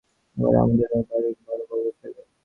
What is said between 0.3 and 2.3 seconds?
এবারে আমাদের ও বাড়ির বড়োবাবু ফেল।